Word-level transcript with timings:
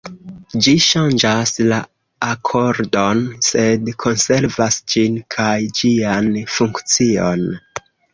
Ĝi 0.67 0.71
ŝanĝas 0.83 1.51
la 1.71 1.77
akordon, 2.27 3.21
sed 3.47 3.91
konservas 4.05 4.79
ĝin 4.95 5.19
kaj 5.37 5.53
ĝian 5.81 6.31
funkcion. 6.55 7.45